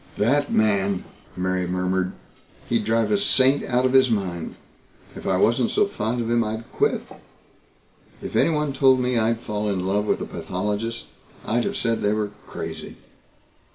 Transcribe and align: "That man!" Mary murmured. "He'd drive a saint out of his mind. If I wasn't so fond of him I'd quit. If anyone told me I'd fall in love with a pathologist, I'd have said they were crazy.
"That 0.17 0.51
man!" 0.51 1.03
Mary 1.37 1.67
murmured. 1.67 2.13
"He'd 2.67 2.85
drive 2.85 3.11
a 3.11 3.19
saint 3.19 3.63
out 3.63 3.85
of 3.85 3.93
his 3.93 4.09
mind. 4.09 4.55
If 5.15 5.27
I 5.27 5.37
wasn't 5.37 5.69
so 5.69 5.85
fond 5.85 6.19
of 6.19 6.27
him 6.27 6.43
I'd 6.43 6.71
quit. 6.71 7.03
If 8.19 8.35
anyone 8.35 8.73
told 8.73 8.99
me 8.99 9.19
I'd 9.19 9.41
fall 9.41 9.69
in 9.69 9.85
love 9.85 10.07
with 10.07 10.19
a 10.19 10.25
pathologist, 10.25 11.05
I'd 11.45 11.65
have 11.65 11.77
said 11.77 12.01
they 12.01 12.13
were 12.13 12.31
crazy. 12.47 12.95